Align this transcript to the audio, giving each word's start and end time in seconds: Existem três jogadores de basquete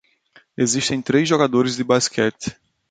Existem 0.57 0.99
três 0.99 1.29
jogadores 1.29 1.75
de 1.75 1.83
basquete 1.83 2.57